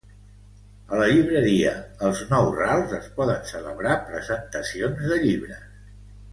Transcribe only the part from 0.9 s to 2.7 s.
A la llibreria Els Nou